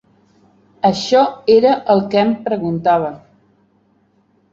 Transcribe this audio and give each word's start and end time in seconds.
Això 0.87 1.19
era 1.55 1.73
el 1.95 2.01
què 2.13 2.19
em 2.21 2.31
preguntava. 2.47 3.13